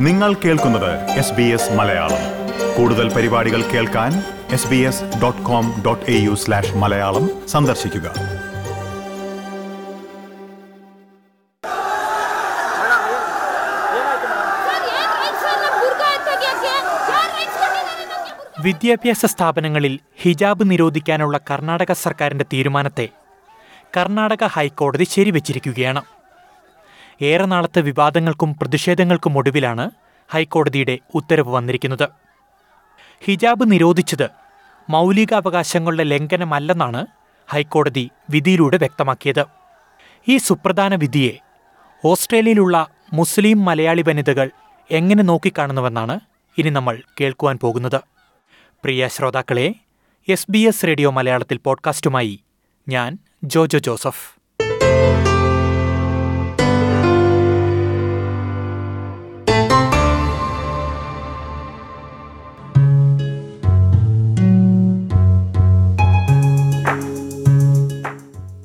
[0.00, 2.20] നിങ്ങൾ കേൾക്കുന്നത് S B S Malayalam.
[2.76, 4.12] കൂടുതൽ പരിപാടികൾ കേൾക്കാൻ
[4.50, 8.12] S B S dot com dot A U slash Malayalam സന്ദർശിക്കുക.
[18.60, 23.08] വിദ്യാഭ്യാസ സ്ഥാപനങ്ങളിൽ ഹിജാബ് നിരോധിക്കാനുള്ള കർണാടക സർക്കാരിന്റെ തീരുമാനത്തെ
[23.96, 26.02] കർണാടക ഹൈക്കോടതി ശരിവച്ചിരിക്കുകയാണ്.
[27.22, 29.90] ഏറെ നാളത്തെ വിവാദങ്ങൾക്കും പ്രതിഷേധങ്ങൾക്കും ഒടുവിലാണ്
[30.30, 32.08] ഹൈക്കോടതിയുടെ ഉത്തരവ് വന്നിരിക്കുന്നത്.
[33.24, 34.28] ഹിജാബ് നിരോധിച്ചത്
[34.90, 37.06] മൗലികാവകാശങ്ങളുടെ ലംഘനമല്ലെന്നാണ്
[37.50, 39.44] ഹൈക്കോടതി വിധിയിലൂടെ വ്യക്തമാക്കിയത്.
[40.28, 41.32] ഈ സുപ്രധാന വിധിയെ
[42.04, 44.50] ഓസ്ട്രേലിയയിലുള്ള മുസ്ലിം മലയാളി വനിതകൾ
[44.90, 46.20] എങ്ങനെ നോക്കിക്കാണുന്നുവെന്നാണ്
[46.58, 48.00] ഇനി നമ്മൾ കേൾക്കുവാൻ പോകുന്നത്.
[48.82, 49.74] പ്രിയ ശ്രോതാക്കളെ
[50.28, 52.40] എസ് ബി എസ് റേഡിയോ മലയാളത്തിൽ പോഡ്കാസ്റ്റുമായി
[52.88, 54.40] ഞാൻ ജോജോ ജോസഫ്.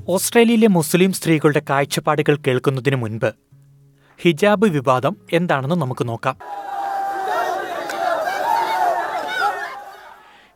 [0.08, 3.34] ഓസ്ട്രേലിയയിലെ മുസ്ലിം സ്ത്രീകളുടെ കാഴ്ചപ്പാടുകൾ കേൾക്കുന്നതിന് മുൻപ്
[4.22, 6.38] ഹിജാബ് വിവാദം എന്താണെന്ന് നമുക്ക് നോക്കാം.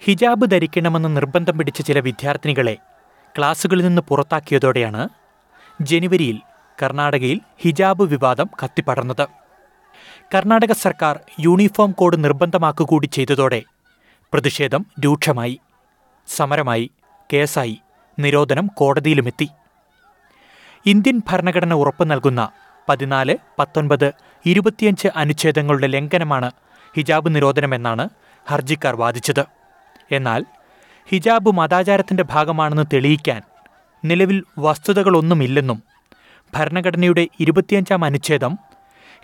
[0.04, 2.78] ഹിജാബ് ധരിക്കണമെന്ന് നിർബന്ധം പിടിച്ച ചില വിദ്യാർത്ഥിനികളെ
[3.38, 5.10] ക്ലാസുകളിൽ നിന്ന് പുറത്താക്കിയതോടെയാണ്
[5.82, 6.40] ജനുവരിയിൽ
[6.84, 9.28] കർണാടകയിൽ ഹിജാബ് വിവാദം കത്തിപ്പടർന്നത്.
[10.36, 13.64] കർണാടക സർക്കാർ യൂണിഫോം കോഡ് നിർബന്ധമാക്കുകൂടി ചെയ്തതോടെ
[14.34, 15.60] പ്രതിഷേധം രൂക്ഷമായി.
[16.28, 16.92] സമരമായി.
[17.34, 17.80] കേസായി.
[18.20, 19.48] നിരോധനം കോടതിയിലുമെത്തി.
[20.86, 22.50] ഇന്ത്യൻ ഭരണഘടന ഉറപ്പു നൽകുന്ന
[22.90, 24.14] പതിനാല് പത്തൊൻപത്
[24.46, 26.52] ഇരുപത്തിയഞ്ച് അനുച്ഛേദങ്ങളുടെ ലംഘനമാണ്
[26.98, 28.10] ഹിജാബ് നിരോധനമെന്നാണ്
[28.48, 29.44] ഹർജിക്കാർ വാദിച്ചത്.
[30.12, 30.46] എന്നാൽ
[31.10, 33.42] ഹിജാബ് മതാചാരത്തിന്റെ ഭാഗമാണെന്ന് തെളിയിക്കാൻ
[34.06, 35.84] നിലവിൽ വസ്തുതകളൊന്നുമില്ലെന്നും
[36.54, 38.58] ഭരണഘടനയുടെ ഇരുപത്തിയഞ്ചാം അനുച്ഛേദം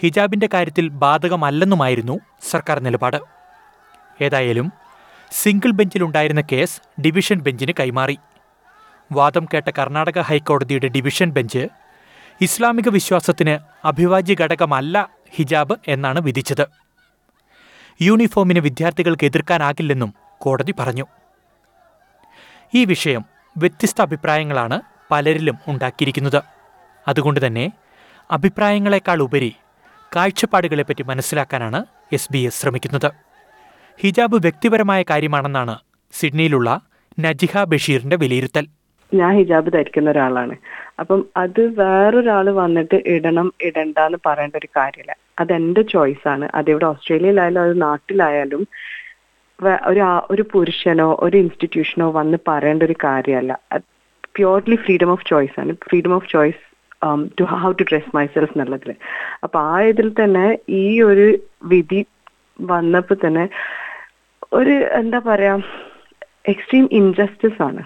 [0.01, 2.19] ഹിജാബിന്റെ കാര്യത്തിൽ ബാധകമല്ലെന്നുമായിരുന്നു
[2.51, 3.19] സർക്കാർ നിലപാട്.
[4.21, 4.71] ഏതായാലും
[5.31, 8.17] സിംഗിൾ ബെഞ്ചിലുണ്ടായിരുന്ന കേസ് ഡിവിഷൻ ബെഞ്ചിന് കൈമാറി.
[9.11, 11.67] വാദം കേട്ട കർണാടക ഹൈക്കോടതിയുടെ ഡിവിഷൻ ബെഞ്ച്
[12.41, 16.67] ഇസ്ലാമിക വിശ്വാസത്തിന് അഭിവാജ്യ ഘടകമല്ല ഹിജാബ് എന്നാണ് വിധിച്ചത്.
[18.01, 21.05] യൂണിഫോമിന് വിദ്യാർത്ഥികൾക്ക് എതിർക്കാനാകില്ലെന്നും കോടതി പറഞ്ഞു.
[22.73, 23.25] ഈ വിഷയം
[23.57, 26.43] വ്യത്യസ്ത അഭിപ്രായങ്ങളാണ് പലരിലും ഉണ്ടാക്കിയിരിക്കുന്നത്.
[27.07, 27.71] അതുകൊണ്ട് തന്നെ
[28.31, 29.55] അഭിപ്രായങ്ങളെക്കാൾ ഉപരി
[30.15, 33.11] കാഴ്ചപ്പാടുകളെപ്പറ്റി മനസ്സിലാക്കാനാണ് എസ് ബി എസ് ശ്രമിക്കുന്നത്.
[34.01, 35.79] ഹിജാബ് വ്യക്തിപരമായ കാര്യമാണെന്നാണ്
[36.13, 36.81] സിഡ്നിയിലുള്ള
[37.19, 38.67] നജിഹ ബഷീറിന്റെ വിലയിരുത്തൽ.
[39.11, 40.55] ഞാൻ ഹിജാബ് ധരിക്കുന്ന ഒരാളാണ്.
[41.01, 46.45] അപ്പം അത് വേറൊരാൾ വന്നിട്ട് ഇടണം ഇടണ്ട എന്ന് പറയേണ്ട ഒരു കാര്യമില്ല അത് എന്റെ ചോയ്സ് ആണ്.
[46.59, 48.63] അതിവിടെ ഓസ്ട്രേലിയയിലായാലും അത് നാട്ടിലായാലും
[49.89, 50.01] ഒരു
[50.33, 53.53] ഒരു പുരുഷനോ ഒരു ഇൻസ്റ്റിറ്റ്യൂഷനോ വന്ന് പറയേണ്ട ഒരു കാര്യമല്ല
[54.37, 55.73] പ്യുവർലി ഫ്രീഡം ഓഫ് ചോയ്സ് ആണ്.
[55.87, 56.63] Freedom of choice
[57.39, 58.91] to how to dress myself എന്നുള്ളതിൽ
[59.43, 61.27] അപ്പൊ ആ ഇതിൽ തന്നെ ഈ ഒരു
[61.63, 62.05] വിധി
[62.61, 63.45] വന്നപ്പോ തന്നെ
[64.53, 65.53] ഒരു എന്താ പറയാ
[66.53, 67.83] എക്സ്ട്രീം ഇൻജസ്റ്റിസ് ആണ്.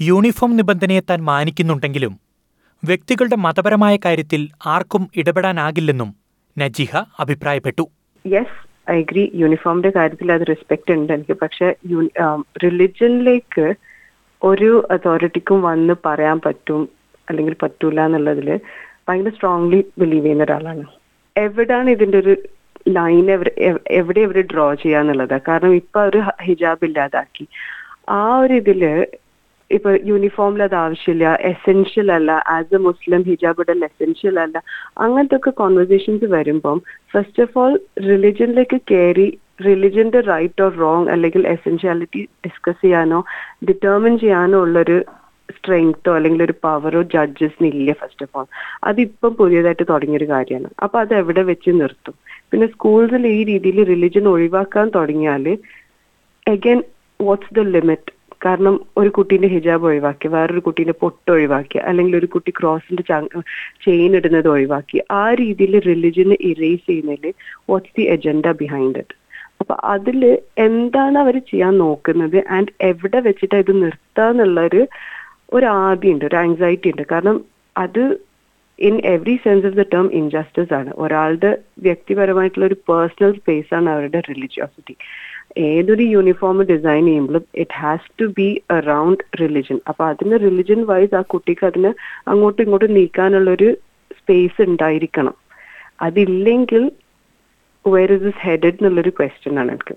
[0.00, 2.14] യൂണിഫോം നിബന്ധനയെ താൻ മാനിക്കുന്നുണ്ടെങ്കിലും
[2.82, 6.10] വ്യക്തികളുടെ മതപരമായ കാര്യത്തിൽ ആർക്കും ഇടപെടാനാകില്ലെന്നും
[6.56, 7.84] നജീഹ അഭിപ്രായപ്പെട്ടു.
[8.24, 8.56] യെസ്
[8.90, 11.36] ഐ അഗ്രി യൂണിഫോമിന്റെ കാര്യത്തിൽ അത് റെസ്പെക്ട് ഉണ്ട് എനിക്ക്.
[11.42, 11.68] പക്ഷെ
[12.64, 13.66] റിലിജനിലേക്ക്
[14.42, 16.82] ഒരു അതോറിറ്റിക്കും വന്ന് പറയാൻ പറ്റും
[17.28, 18.48] അല്ലെങ്കിൽ പറ്റൂല എന്നുള്ളതിൽ
[19.08, 20.84] ഭയങ്കര സ്ട്രോങ്ലി ബിലീവ് ചെയ്യുന്ന ഒരാളാണ്.
[21.36, 22.34] എവിടാണ് ഇതിന്റെ ഒരു
[22.88, 27.46] ലൈൻ എവിടെ എവിടെ ഡ്രോ ചെയ്യാന്നുള്ളത് കാരണം ഇപ്പൊ ഒരു ഹിജാബ് ഇല്ലാതാക്കി.
[28.08, 28.82] ആ ഒരു ഇതിൽ
[29.70, 34.56] ഇപ്പൊ യൂണിഫോമിൽ അത് ആവശ്യമില്ല എസെൻഷ്യൽ അല്ല ആസ് എ മുസ്ലിം ഹിജാബ് ഇടൽ എസെൻഷ്യൽ അല്ല
[34.96, 36.78] അങ്ങനത്തെ ഒക്കെ കോൺവെർസേഷൻസ് വരുമ്പം
[37.12, 37.74] ഫസ്റ്റ് ഓഫ് ഓൾ
[38.08, 39.28] റിലിജനിലേക്ക് കയറി
[39.66, 43.20] റിലിജന്റെ റൈറ്റ് ഓർ റോങ് അല്ലെങ്കിൽ എസെൻഷ്യാലിറ്റി ഡിസ്കസ് ചെയ്യാനോ
[43.68, 44.96] ഡിറ്റർമിൻ ചെയ്യാനോ ഉള്ളൊരു
[45.48, 48.46] സ്ട്രെങ്തോ അല്ലെങ്കിൽ ഒരു പവറോ ജഡ്ജസിന് ഇല്ല ഫസ്റ്റ് ഓഫ് ഓൾ
[48.84, 50.68] അതിപ്പം പുതിയതായിട്ട് തുടങ്ങിയൊരു കാര്യമാണ്.
[50.82, 52.14] അപ്പൊ അത് എവിടെ വെച്ച് നിർത്തും?
[52.50, 55.46] പിന്നെ സ്കൂൾസിൽ ഈ രീതിയിൽ റിലിജൻ ഒഴിവാക്കാൻ തുടങ്ങിയാൽ
[56.46, 56.80] അഗൈൻ
[57.20, 58.13] വാട്ട്സ് ദ ലിമിറ്റ്
[58.46, 63.04] കാരണം ഒരു കുട്ടീന്റെ ഹിജാബ് ഒഴിവാക്കി വേറൊരു കുട്ടീന്റെ പൊട്ട് ഒഴിവാക്കി അല്ലെങ്കിൽ ഒരു കുട്ടി ക്രോസിന്റെ
[63.84, 64.98] ചെയിൻ ഇടുന്നത് ഒഴിവാക്കി.
[65.10, 67.34] ആ രീതിയിൽ റിലിജന് ഇറേസ് ചെയ്യുന്നതിൽ
[67.70, 69.16] what's the agenda behind it
[69.60, 70.20] അപ്പൊ അതിൽ
[70.58, 72.38] എന്താണ് അവർ ചെയ്യാൻ നോക്കുന്നത്?
[72.48, 74.82] ആൻഡ് എവിടെ വെച്ചിട്ട് ഇത് നിർത്താന്നുള്ളൊരു
[75.52, 77.02] ഒരു ആദ്യമുണ്ട് ഒരു ആങ്സൈറ്റി ഉണ്ട്.
[77.12, 77.44] കാരണം
[77.76, 78.02] അത്
[78.78, 80.90] in every sense of the term injustice ആണ്.
[80.96, 84.94] ഒരാളുടെ വ്യക്തിപരമായിട്ടുള്ള ഒരു പേഴ്സണൽ സ്പേസ് ആണ് അവരുടെ റിലിജിയോസിറ്റി
[85.56, 91.20] ഏതൊരു യൂണിഫോം ഡിസൈൻ ചെയ്യുമ്പോഴും it has to be around religion അപ്പൊ അതിന് റിലിജൻ വൈസ് ആ
[91.20, 91.94] കുട്ടിക്ക് അതിന്
[92.28, 93.76] അങ്ങോട്ടും ഇങ്ങോട്ടും നീക്കാനുള്ളൊരു
[94.18, 95.34] സ്പേസ് ഉണ്ടായിരിക്കണം.
[96.00, 96.92] അതില്ലെങ്കിൽ
[97.86, 99.94] വേർ ഇസ് ഇസ് ഹെഡഡ് എന്നുള്ളൊരു ക്വസ്റ്റ്യൻ ആണ് എനിക്ക്.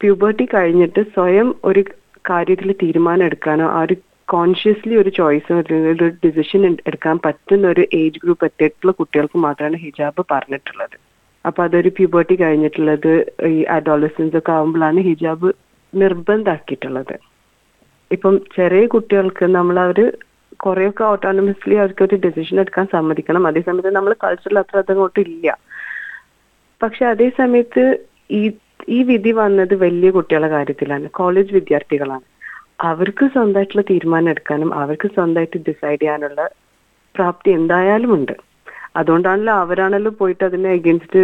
[0.00, 1.84] പ്യൂബർട്ടി കഴിഞ്ഞിട്ട് സ്വയം ഒരു
[2.30, 3.96] കാര്യത്തിൽ തീരുമാനം എടുക്കാനോ ആ ഒരു
[4.28, 11.09] കോൺഷ്യസ്ലി ഒരു ചോയ്സ് ഒരു ഡിസിഷൻ എടുക്കാൻ പറ്റുന്ന ഒരു ഏജ് ഗ്രൂപ്പ് എത്തിയിട്ടുള്ള കുട്ടികൾക്ക് മാത്രമാണ് ഹിജാബ് പറഞ്ഞിട്ടുള്ളത്.
[11.44, 13.12] അപ്പൊ അതൊരു പ്യൂബർട്ടി കഴിഞ്ഞിട്ടുള്ളത്
[13.50, 15.48] ഈ അഡോളസൻസ് ഒക്കെ ആകുമ്പോഴാണ് ഹിജാബ്
[15.92, 17.14] നിർബന്ധമാക്കിയിട്ടുള്ളത്
[18.10, 19.98] ഇപ്പം ചെറിയ കുട്ടികൾക്ക് നമ്മൾ അവർ
[20.56, 23.46] കുറേയൊക്കെ ഓട്ടോണമസ്ലി അവർക്ക് ഒരു ഡെസിഷൻ എടുക്കാൻ സമ്മതിക്കണം.
[23.46, 25.46] അതേസമയത്ത് നമ്മൾ കൾച്ചറിൽ അത്ര അതങ്ങോട്ട് ഇല്ല.
[26.80, 27.84] പക്ഷെ അതേസമയത്ത്
[28.40, 28.42] ഈ
[28.96, 31.06] ഈ വിധി വന്നത് വലിയ കുട്ടികളുടെ കാര്യത്തിലാണ്.
[31.20, 32.26] കോളേജ് വിദ്യാർത്ഥികളാണ്.
[32.90, 36.42] അവർക്ക് സ്വന്തമായിട്ടുള്ള തീരുമാനം എടുക്കാനും അവർക്ക് സ്വന്തമായിട്ട് ഡിസൈഡ് ചെയ്യാനുള്ള
[37.14, 38.34] പ്രാപ്തി എന്തായാലും ഉണ്ട്.
[38.94, 41.20] അതുകൊണ്ടാണല്ലോ അവരാണല്ലോ പോയിട്ട് അതിനെ അഗേൻസ്റ്റ്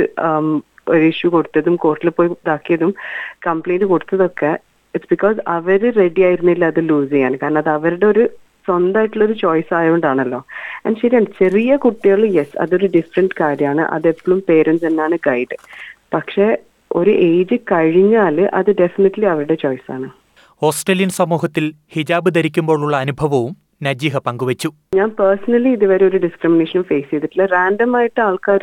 [0.94, 2.92] ഒരു ഇഷ്യൂ കൊടുത്തതും കോർട്ടിൽ പോയി ഇതാക്കിയതും
[3.46, 4.50] കംപ്ലൈന്റ് കൊടുത്തതൊക്കെ
[4.94, 7.32] ഇറ്റ്സ് ബിക്കോസ് അവർ റെഡി ആയിരുന്നില്ല അത് ലൂസ് ചെയ്യാൻ.
[7.42, 8.24] കാരണം അത് അവരുടെ ഒരു
[8.66, 10.40] സ്വന്തമായിട്ടുള്ള ഒരു ചോയ്സ് ആയതുകൊണ്ടാണല്ലോ
[10.86, 13.82] ആൻഡ് ശരിയാണ് ചെറിയ കുട്ടികൾ യെസ് അതൊരു ഡിഫറെന്റ് കാര്യമാണ്.
[13.96, 15.56] അതെപ്പോഴും പേരൻസ് തന്നെയാണ് ഗൈഡ്
[16.14, 16.46] പക്ഷേ
[16.90, 20.08] ഒരു ഏജ് കഴിഞ്ഞാൽ അത് ഡെഫിനറ്റ്ലി അവരുടെ ചോയ്സ് ആണ്.
[20.62, 21.64] ഓസ്ട്രേലിയൻ സമൂഹത്തിൽ
[21.94, 23.54] ഹിജാബ് ധരിക്കുമ്പോഴുള്ള അനുഭവവും
[23.84, 24.68] നജീഹ പങ്കുവച്ചു.
[24.98, 27.46] ഞാൻ പേഴ്സണലി ഇതുവരെ ഒരു ഡിസ്ക്രിമിനേഷൻ ഫേസ് ചെയ്തിട്ടില്ല.
[27.56, 28.62] റാൻഡം ആയിട്ട് ആൾക്കാർ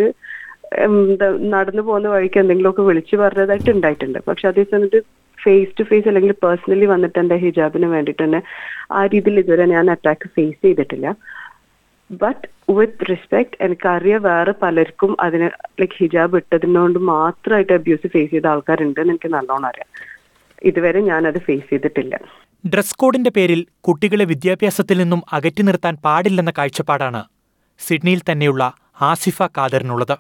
[1.53, 4.19] നടന്നു പോകുന്ന വഴിക്ക് എന്തെങ്കിലുമൊക്കെ വിളിച്ചു പറഞ്ഞതായിട്ട് ഉണ്ടായിട്ടുണ്ട്.
[4.29, 4.99] പക്ഷെ അതേ സമയത്ത്
[5.43, 8.39] ഫേസ് ടു ഫേസ് അല്ലെങ്കിൽ പേഴ്സണലി വന്നിട്ട് എന്റെ ഹിജാബിന് വേണ്ടിയിട്ട് തന്നെ
[8.97, 11.07] ആ രീതിയിൽ ഇതുവരെ ഞാൻ അറ്റാക്ക് ഫേസ് ചെയ്തിട്ടില്ല.
[12.21, 12.45] ബട്ട്
[12.77, 15.47] വിത്ത് റെസ്പെക്ട് എനിക്കറിയ വേറെ പലർക്കും അതിന്
[15.81, 19.89] ലൈക്ക് ഹിജാബ് ഇട്ടതിനോണ്ട് മാത്രമായിട്ട് അബ്യൂസ് ഫേസ് ചെയ്ത ആൾക്കാരുണ്ടെന്ന് എനിക്ക് നല്ലോണം അറിയാം.
[20.71, 22.15] ഇതുവരെ ഞാൻ അത് ഫേസ് ചെയ്തിട്ടില്ല.
[22.63, 27.21] ഡ്രസ് കോഡിന്റെ പേരിൽ കുട്ടികളെ വിദ്യാഭ്യാസത്തിൽ നിന്നും അകറ്റി നിർത്താൻ പാടില്ലെന്ന കാഴ്ചപ്പാടാണ്
[27.79, 28.63] സിഡ്നിയിൽ തന്നെയുള്ള
[29.01, 30.15] ആസിഫ ഖാദറിനുള്ളത്.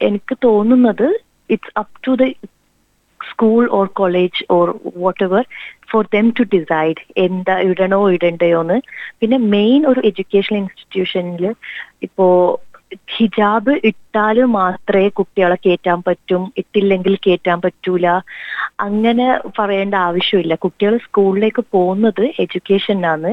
[0.00, 1.06] എനിക്ക് തോന്നുന്നത്
[1.50, 2.26] it's up to the
[3.20, 4.68] school or college or
[5.24, 5.44] whatever
[5.92, 8.78] for them to decide എന്താ ഇടണോ ഇടണ്ടയോന്ന്.
[9.20, 11.44] പിന്നെ മെയിൻ ഒരു എഡ്യൂക്കേഷണൽ ഇൻസ്റ്റിറ്റ്യൂഷനിൽ
[12.02, 12.26] ഇപ്പോ
[13.14, 18.06] ഹിജാബ് ഇട്ടാൽ മാത്രമേ കുട്ടികളെ കയറ്റാൻ പറ്റും ഇട്ടില്ലെങ്കിൽ കയറ്റാൻ പറ്റൂല.
[18.80, 19.26] അങ്ങനെ
[19.58, 20.54] പറയേണ്ട ആവശ്യമില്ല.
[20.54, 23.30] കുട്ടികൾ സ്കൂളിലേക്ക് പോകുന്നത് എഡ്യൂക്കേഷനാണ്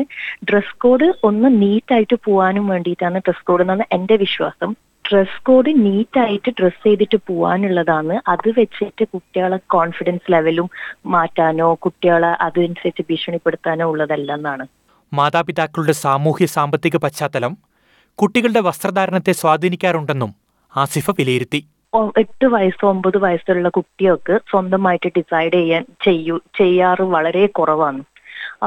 [0.50, 4.72] ഡ്രസ് കോഡ് ഒന്ന് നീറ്റായിട്ട് പോകാനും വേണ്ടിയിട്ടാണ് ഡ്രസ് കോഡ് എന്നാണ് എന്റെ വിശ്വാസം.
[5.06, 10.68] ഡ്രസ് കോഡ് നീറ്റായിട്ട് ഡ്രസ് ചെയ്തിട്ട് പോകാനുള്ളതാണ് അത് വെച്ചിട്ട് കുട്ടികളെ കോൺഫിഡൻസ് ലെവലും
[11.06, 14.66] മാറ്റാനോ കുട്ടികളെ അതനുസരിച്ച് ഭീഷണിപ്പെടുത്താനോ ഉള്ളതല്ല എന്നാണ്
[15.12, 17.54] മാതാപിതാക്കളുടെ സാമൂഹ്യ സാമ്പത്തിക പശ്ചാത്തലം
[18.20, 20.32] കുട്ടികളുടെ വസ്ത്രധാരണത്തെ സ്വാധീനിക്കാറുണ്ടെന്നും
[20.74, 21.60] ആസിഫ വിലയിരുത്തി.
[22.22, 28.02] എട്ട് വയസ്സ് ഒമ്പത് വയസ്സുള്ള കുട്ടിയൊക്കെ സ്വന്തമായിട്ട് ഡിസൈഡ് ചെയ്യാൻ ചെയ്യൂ ചെയ്യാറ് വളരെ കുറവാണ്.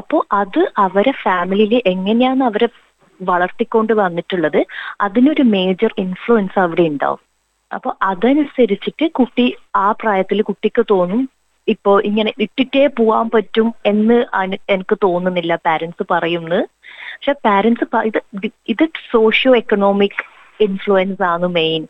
[0.00, 2.68] അപ്പോൾ അത് അവരെ ഫാമിലിയിൽ എങ്ങനെയാണ് അവരെ
[3.20, 4.60] വളർത്തിക്കൊണ്ട് വന്നിട്ടുള്ളത്
[5.00, 7.22] അതിനൊരു മേജർ ഇൻഫ്ലുവൻസ് അവിടെ ഉണ്ടാവും.
[7.70, 9.46] അപ്പോൾ അതനുസരിച്ചിട്ട് കുട്ടി
[9.84, 11.22] ആ പ്രായത്തിൽ കുട്ടിക്ക് തോന്നും
[11.68, 14.16] ഇപ്പോ ഇങ്ങനെ ഇട്ടിട്ടേ പോവാൻ പറ്റും എന്ന്
[14.74, 16.60] എനിക്ക് തോന്നുന്നില്ല പാരന്റ്സ് പറയുന്നു
[17.22, 20.22] പക്ഷെ പാരന്റ്സ് ഇത് ഇത് സോഷ്യോ എക്കണോമിക്
[20.60, 21.82] ഇൻഫ്ലുവൻസ് ആണ് മെയിൻ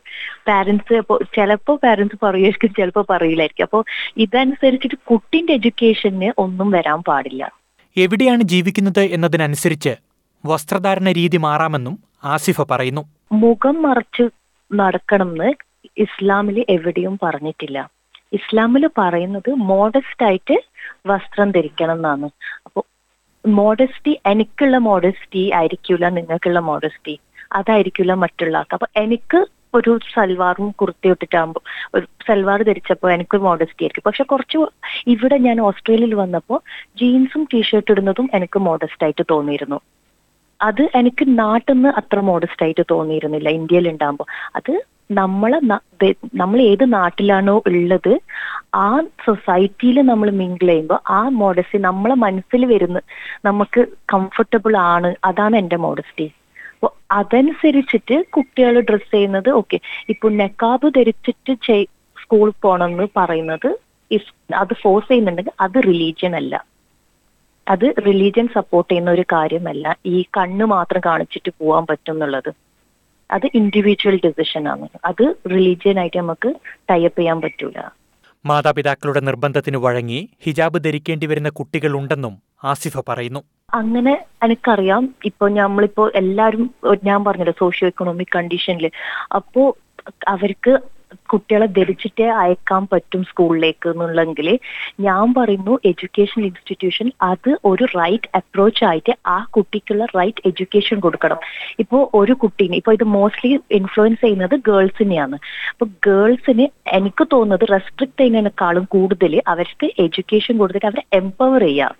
[0.47, 3.63] പാരന്റ്സ് ഇപ്പോൾ ചിലപ്പോൾ പാരന്റ്സ് പറയുമായിരിക്കും ചിലപ്പോൾ പറയില്ലായിരിക്കും.
[3.63, 3.83] അപ്പോൾ
[4.25, 7.43] ഇതനുസരിച്ചിട്ട് കുട്ടിന്റെ എഡ്യൂക്കേഷന് ഒന്നും വരാൻ പാടില്ല.
[7.97, 9.95] എവിടെയാണ് ജീവിക്കുന്നത് എന്നതിനനുസരിച്ച്
[10.43, 11.97] വസ്ത്രധാരണ രീതി മാറാമെന്നും
[12.35, 13.03] ആസിഫ പറയുന്നു.
[13.31, 14.23] മുഖം മറച്ച്
[14.71, 15.51] നടക്കണമെന്ന്
[16.05, 17.79] ഇസ്ലാമിൽ എവിടെയും പറഞ്ഞിട്ടില്ല.
[18.33, 20.55] ഇസ്ലാമിൽ പറയുന്നത് മോഡസ്റ്റ് ആയിട്ട്
[21.07, 22.27] വസ്ത്രം ധരിക്കണം എന്നാണ്.
[22.65, 22.83] അപ്പോൾ
[23.45, 27.15] മോഡസ്റ്റി എനിക്കുള്ള മോഡസ്റ്റി ആയിരിക്കില്ല നിങ്ങൾക്കുള്ള മോഡസ്റ്റി
[27.51, 29.39] അതായിരിക്കില്ല മറ്റുള്ള ആൾക്ക് അപ്പൊ എനിക്ക്
[29.73, 31.63] ഒരു സൽവാറും കുർത്തി ഇട്ടിട്ടാകുമ്പോൾ
[31.95, 34.05] ഒരു സൽവാർ ധരിച്ചപ്പോൾ എനിക്ക് മോഡസ്റ്റി ആയിരിക്കും.
[34.05, 34.57] പക്ഷെ കുറച്ച്
[35.07, 36.59] ഇവിടെ ഞാൻ ഓസ്ട്രേലിയയിൽ വന്നപ്പോൾ
[36.97, 39.79] ജീൻസും ടീഷർട്ട് ഇടുന്നതും എനിക്ക് മോഡസ്റ്റ് ആയിട്ട് തോന്നിയിരുന്നു.
[40.59, 44.73] അത് എനിക്ക് നാട്ടിൽ നിന്ന് അത്ര മോഡസ്റ്റ് ആയിട്ട് തോന്നിയിരുന്നില്ല ഇന്ത്യയിൽ ഉണ്ടാകുമ്പോൾ അത്
[45.09, 45.57] നമ്മളെ
[46.41, 48.13] നമ്മൾ ഏത് നാട്ടിലാണോ ഉള്ളത്
[48.75, 48.87] ആ
[49.25, 52.99] സൊസൈറ്റിയിൽ നമ്മൾ മിങ്കിൾ ചെയ്യുമ്പോൾ ആ മോഡസ്റ്റി നമ്മളെ മനസ്സിൽ വരുന്ന
[53.45, 53.81] നമുക്ക്
[54.13, 55.15] കംഫർട്ടബിൾ ആണ്.
[55.25, 56.27] അതാണ് എന്റെ മോഡസ്റ്റി
[56.73, 59.77] അപ്പോൾ അതനുസരിച്ചിട്ട് കുട്ടികൾ ഡ്രസ്സ് ചെയ്യുന്നത് ഓക്കെ
[60.09, 61.53] ഇപ്പൊ നെക്കാബ് ധരിച്ചിട്ട്
[62.17, 63.69] സ്കൂളിൽ പോകണമെന്ന് പറയുന്നത്
[64.61, 66.55] അത് ഫോഴ്സ് ചെയ്യുന്നുണ്ടെങ്കിൽ അത് റിലീജിയൻ അല്ല.
[67.67, 69.85] അത് റിലീജിയൻ സപ്പോർട്ട് ചെയ്യുന്ന ഒരു കാര്യമല്ല.
[70.05, 72.51] ഈ കണ്ണ് മാത്രം കാണിച്ചിട്ട് പോകാൻ പറ്റും എന്നുള്ളത്.
[73.33, 74.87] അത് ഇൻഡിവിജ്വൽ ഡിസിഷൻ ആണ്.
[75.05, 76.53] അത് റിലീജിയൻ ആയിട്ട് നമുക്ക്
[76.89, 77.81] ടൈപ്പ് ചെയ്യാൻ പറ്റൂല.
[78.45, 83.43] മാതാപിതാക്കളുടെ നിർബന്ധത്തിന് വഴങ്ങി ഹിജാബ് ധരിക്കേണ്ടി വരുന്ന കുട്ടികളുണ്ടെന്നും ആസിഫ പറയുന്നു.
[83.73, 85.15] അങ്ങനെ എനിക്കറിയാം.
[85.25, 88.91] ഇപ്പൊ നമ്മളിപ്പോ എല്ലാരും ഞാൻ പറഞ്ഞല്ലോ സോഷ്യോ എക്കണോമിക് കണ്ടീഷനിൽ
[89.35, 89.77] അപ്പോ
[90.27, 90.79] അവർക്ക്
[91.31, 94.47] കുട്ടികളെ ധരിച്ചിട്ടേ അയക്കാൻ പറ്റും സ്കൂളിലേക്ക് എന്നുള്ളെങ്കിൽ
[95.07, 101.39] ഞാൻ പറയുന്നു എഡ്യൂക്കേഷൻ ഇൻസ്റ്റിറ്റ്യൂഷൻ അത് ഒരു റൈറ്റ് അപ്രോച്ച് ആയിട്ട് ആ കുട്ടിക്കുള്ള റൈറ്റ് എഡ്യൂക്കേഷൻ കൊടുക്കണം.
[101.79, 105.39] ഇപ്പോൾ ഒരു കുട്ടീനെ ഇപ്പോൾ ഇത് മോസ്റ്റ്ലി ഇൻഫ്ലുവൻസ് ചെയ്യുന്നത് ഗേൾസിനെയാണ്
[105.73, 106.67] അപ്പോൾ ഗേൾസിന്
[106.99, 111.93] എനിക്ക് തോന്നുന്നത് റെസ്ട്രിക്ട് ചെയ്യുന്നതിനേക്കാളും കൂടുതൽ അവർക്ക് എഡ്യൂക്കേഷൻ കൊടുത്തിട്ട് അവരെ എംപവർ ചെയ്യാം.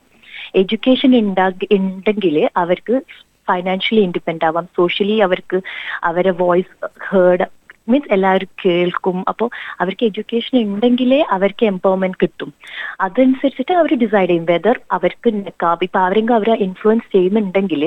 [0.55, 2.95] എഡ്യൂക്കേഷൻ ഉണ്ടെങ്കിൽ അവർക്ക്
[3.49, 4.65] ഫൈനാൻഷ്യലി ഇൻഡിപെൻഡ് ആവാം.
[4.75, 5.57] സോഷ്യലി അവർക്ക്
[6.03, 6.75] അവരെ വോയിസ്
[7.09, 7.45] ഹേർഡ്
[7.87, 9.23] മീൻസ് എല്ലാവരും കേൾക്കും.
[9.27, 9.49] അപ്പോൾ
[9.81, 12.51] അവർക്ക് എഡ്യൂക്കേഷൻ ഉണ്ടെങ്കിലേ അവർക്ക് എംപവർമെന്റ് കിട്ടും.
[13.01, 17.83] അതനുസരിച്ചിട്ട് അവർ ഡിസൈഡ് ചെയ്യും വെദർ അവർക്ക് നിക്കാബ് ഇപ്പൊ ആരെങ്കിലും അവരെ ഇൻഫ്ലുവൻസ് ചെയ്യുന്നുണ്ടെങ്കിൽ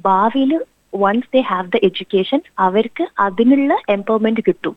[0.00, 0.54] ഭാവിയിൽ
[0.94, 4.74] once they have the education അവർക്ക് അതിനുള്ള എംപവർമെന്റ് കിട്ടും.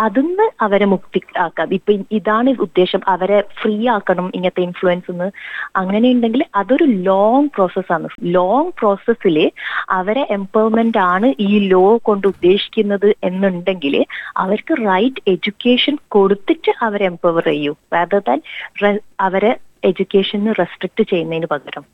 [0.00, 3.00] അതിന്ന് അവരെ മുക്തി ആക്കാം ഇപ്പൊ ഇതാണ് ഉദ്ദേശം.
[3.08, 5.30] അവരെ ഫ്രീ ആക്കണം ഇങ്ങനത്തെ ഇൻഫ്ലുവൻസ് എന്ന്
[5.76, 9.50] അങ്ങനെ ഉണ്ടെങ്കിൽ അതൊരു ലോങ് പ്രോസസ്സാണ് ലോങ് പ്രോസസ്സിൽ
[9.90, 14.04] അവരെ എംപവർമെന്റ് ആണ് ഈ ലോ കൊണ്ട് ഉദ്ദേശിക്കുന്നത് എന്നുണ്ടെങ്കിൽ
[14.36, 17.74] അവർക്ക് റൈറ്റ് എഡ്യൂക്കേഷൻ കൊടുത്തിട്ട് അവരെ എംപവർ ചെയ്യൂ.
[17.94, 21.84] റാദർ ദാൻ അവരെ എഡ്യൂക്കേഷന് റെസ്ട്രിക്ട് ചെയ്യുന്നതിന് പകരം.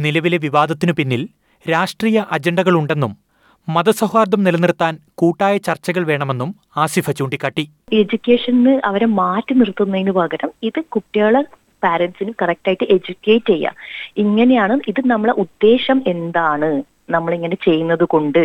[0.00, 1.28] നിലവിലെ വിവാദത്തിനു പിന്നിൽ
[1.70, 3.29] രാഷ്ട്രീയ അജണ്ടകളുണ്ടെന്നും
[3.68, 7.64] മതസൗഹാർദ്ദം നിലനിർത്താൻ കൂട്ടായ ചർച്ചകൾ വേണമെന്നും ആസിഫ ചൂണ്ടിക്കാട്ടി.
[7.92, 11.42] എഡ്യൂക്കേഷന് അവരെ മാറ്റി നിർത്തുന്നതിന് പകരം ഇത് കുട്ടികളെ
[11.82, 13.76] പാരന്റ്സിന് കറക്റ്റായിട്ട് എഡ്യൂക്കേറ്റ് ചെയ്യുക
[14.16, 16.70] ഇങ്ങനെയാണ് ഇത് നമ്മളെ ഉദ്ദേശം എന്താണ്
[17.10, 18.42] നമ്മളിങ്ങനെ ചെയ്യുന്നത് കൊണ്ട്.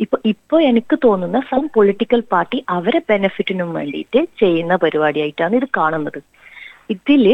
[0.00, 6.20] ഇപ്പൊ ഇപ്പൊ എനിക്ക് തോന്നുന്ന സം പൊളിറ്റിക്കൽ പാർട്ടി അവരെ ബെനിഫിറ്റിനും വേണ്ടിയിട്ട് ചെയ്യുന്ന പരിപാടിയായിട്ടാണ് ഇത് കാണുന്നത്.
[6.94, 7.24] ഇതിൽ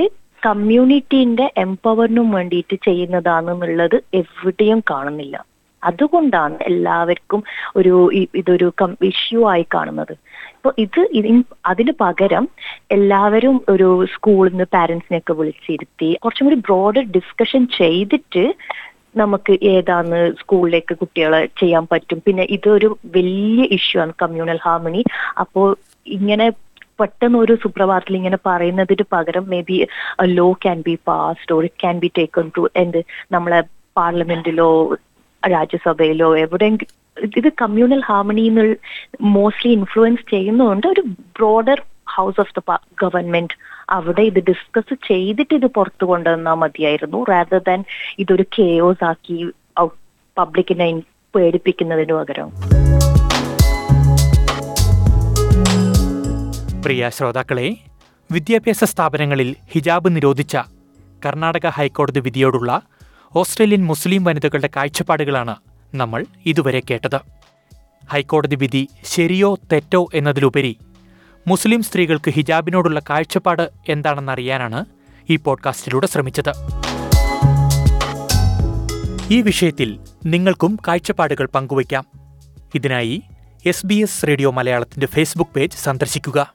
[0.46, 5.36] കമ്മ്യൂണിറ്റീന്റെ എംപവറിനും വേണ്ടിയിട്ട് ചെയ്യുന്നതാണെന്നുള്ളത് എവിടെയും കാണുന്നില്ല.
[5.90, 7.40] അതുകൊണ്ടാണ് എല്ലാവർക്കും
[7.76, 7.94] ഒരു
[8.40, 8.68] ഇതൊരു
[9.10, 10.14] ഇഷ്യൂ ആയി കാണുന്നത്.
[10.56, 11.00] ഇപ്പൊ ഇത്
[11.70, 12.44] അതിന് പകരം
[12.96, 18.44] എല്ലാവരും ഒരു സ്കൂളിൽ നിന്ന് പാരന്റ്സിനെയൊക്കെ വിളിച്ചിരുത്തി കുറച്ചും കൂടി ബ്രോഡർ ഡിസ്കഷൻ ചെയ്തിട്ട്
[19.20, 22.18] നമുക്ക് ഏതാന്ന് സ്കൂളിലേക്ക് കുട്ടികളെ ചെയ്യാൻ പറ്റും.
[22.26, 25.02] പിന്നെ ഇതൊരു വലിയ ഇഷ്യൂ ആണ് കമ്മ്യൂണൽ ഹാർമണി
[25.42, 25.68] അപ്പോൾ
[26.18, 26.46] ഇങ്ങനെ
[27.00, 29.76] പെട്ടെന്ന് ഒരു സുപ്രഭാതത്തിൽ ഇങ്ങനെ പറയുന്നതിന് പകരം maybe
[30.38, 33.00] law can be passed or it can be taken to എന്ത്
[33.32, 33.60] നമ്മളെ
[33.96, 34.68] പാർലമെന്റിലോ
[35.48, 37.04] രാജ്യസഭയിലോ എവിടെയെങ്കിലും
[37.36, 38.50] ഇത് കമ്മ്യൂണൽ ഹാർമണി
[39.20, 41.00] മോസ്റ്റ്ലി ഇൻഫ്ലുവൻസ് ചെയ്യുന്നതുകൊണ്ട് ഒരു
[41.38, 43.54] broader house of the government
[43.90, 47.24] അവിടെ ഇത് ഡിസ്കസ് ചെയ്തിട്ട് ഇത് പുറത്തു കൊണ്ടുവന്നാൽ മതിയായിരുന്നു.
[47.28, 47.84] റാദർ ദാൻ
[48.18, 49.52] ഇതൊരു കെയോസ് ആക്കി
[50.38, 51.02] പബ്ലിക്കിനെ
[51.36, 52.50] പേടിപ്പിക്കുന്നതിന് പകരം.
[56.84, 57.76] പ്രിയ ശ്രോതാക്കളെ
[58.32, 60.56] വിദ്യാഭ്യാസ സ്ഥാപനങ്ങളിൽ ഹിജാബ് നിരോധിച്ച
[61.26, 62.82] കർണാടക ഹൈക്കോടതി വിധിയോടുള്ള
[63.36, 65.56] ഓസ്ട്രേലിയൻ മുസ്ലിം വനിതകളുടെ കാഴ്ചപ്പാടുകളാണ്
[65.94, 67.20] നമ്മൾ ഇതുവരെ കേട്ടത്.
[68.10, 70.78] ഹൈക്കോടതി വിധി ശരിയോ തെറ്റോ എന്നതിലുപരി
[71.46, 74.84] മുസ്ലിം സ്ത്രീകൾക്ക് ഹിജാബിനോടുള്ള കാഴ്ചപ്പാട് എന്താണെന്നറിയാനാണ്
[75.30, 76.52] ഈ പോഡ്കാസ്റ്റിലൂടെ ശ്രമിച്ചത്.
[79.32, 82.06] ഈ വിഷയത്തിൽ നിങ്ങൾക്കും കാഴ്ചപ്പാടുകൾ പങ്കുവയ്ക്കാം.
[82.74, 83.22] ഇതിനായി
[83.66, 86.54] എസ് ബി എസ് റേഡിയോ മലയാളത്തിന്റെ ഫേസ്ബുക്ക് പേജ് സന്ദർശിക്കുക.